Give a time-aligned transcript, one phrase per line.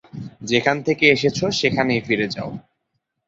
[0.41, 2.49] যেখান থেকে এসেছো সেখানেই ফিরে যাও।